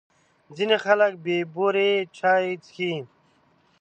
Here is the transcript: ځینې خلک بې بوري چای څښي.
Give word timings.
ځینې 0.55 0.77
خلک 0.85 1.13
بې 1.23 1.37
بوري 1.53 1.91
چای 2.17 2.45
څښي. 2.63 2.93